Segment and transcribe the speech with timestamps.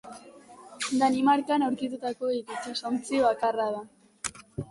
[1.01, 3.85] Danimarkan aurkitutako hil itsasontzi bakarra da.